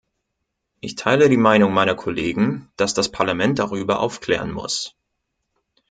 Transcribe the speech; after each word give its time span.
Ich 0.79 0.95
teile 0.95 1.29
die 1.29 1.37
Meinung 1.37 1.75
meiner 1.75 1.93
Kollegen, 1.93 2.71
dass 2.75 2.95
das 2.95 3.11
Parlament 3.11 3.59
darüber 3.59 3.99
aufklären 3.99 4.51
muss. 4.51 4.95